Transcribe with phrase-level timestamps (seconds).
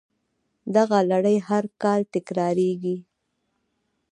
[0.75, 2.97] دغه لړۍ هر کال تکراریږي